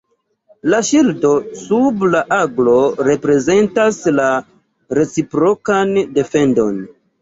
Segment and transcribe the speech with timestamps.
[0.73, 2.75] La ŝildo sub la aglo
[3.11, 4.29] reprezentas la
[5.03, 6.87] reciprokan defendon.